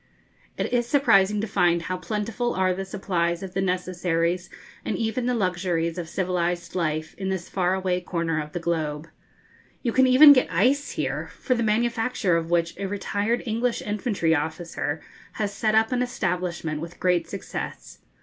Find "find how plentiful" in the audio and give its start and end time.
1.47-2.55